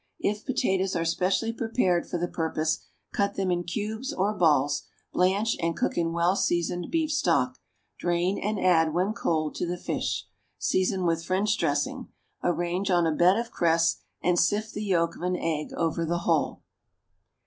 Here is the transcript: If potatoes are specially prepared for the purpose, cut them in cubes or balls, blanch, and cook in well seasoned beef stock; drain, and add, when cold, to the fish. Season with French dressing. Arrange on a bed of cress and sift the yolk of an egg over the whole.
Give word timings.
If 0.17 0.47
potatoes 0.47 0.95
are 0.95 1.05
specially 1.05 1.53
prepared 1.53 2.09
for 2.09 2.17
the 2.17 2.27
purpose, 2.27 2.79
cut 3.13 3.35
them 3.35 3.51
in 3.51 3.63
cubes 3.63 4.11
or 4.11 4.33
balls, 4.33 4.81
blanch, 5.13 5.55
and 5.61 5.77
cook 5.77 5.95
in 5.95 6.11
well 6.11 6.35
seasoned 6.35 6.89
beef 6.89 7.11
stock; 7.11 7.59
drain, 7.99 8.39
and 8.39 8.59
add, 8.59 8.95
when 8.95 9.13
cold, 9.13 9.53
to 9.57 9.67
the 9.67 9.77
fish. 9.77 10.25
Season 10.57 11.05
with 11.05 11.23
French 11.23 11.55
dressing. 11.55 12.07
Arrange 12.43 12.89
on 12.89 13.05
a 13.05 13.11
bed 13.13 13.37
of 13.37 13.51
cress 13.51 13.97
and 14.23 14.39
sift 14.39 14.73
the 14.73 14.83
yolk 14.83 15.15
of 15.15 15.21
an 15.21 15.35
egg 15.37 15.71
over 15.77 16.03
the 16.03 16.17
whole. 16.25 16.63